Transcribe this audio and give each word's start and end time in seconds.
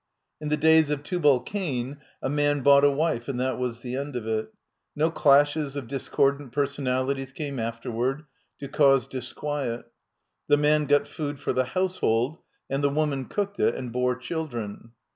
In 0.41 0.49
the 0.49 0.57
days 0.57 0.89
of 0.89 1.03
Tubal 1.03 1.41
Cain 1.41 1.97
a 2.23 2.27
man 2.27 2.61
bought 2.61 2.83
a 2.83 2.89
wife, 2.89 3.27
and 3.27 3.39
that 3.39 3.59
was 3.59 3.81
the 3.81 3.95
end 3.95 4.15
of 4.15 4.25
it. 4.25 4.51
No 4.95 5.11
clashes 5.11 5.75
of 5.75 5.87
discordant 5.87 6.51
personalities 6.51 7.31
came 7.31 7.59
afterward, 7.59 8.23
to 8.57 8.67
cause 8.67 9.05
disquiet. 9.05 9.85
The 10.47 10.57
man 10.57 10.87
got 10.87 11.05
food 11.07 11.39
for 11.39 11.53
the 11.53 11.65
household 11.65 12.39
and 12.67 12.83
the 12.83 12.89
woman 12.89 13.25
cooked 13.25 13.59
it 13.59 13.75
and 13.75 13.93
bore 13.93 14.15
children. 14.15 14.93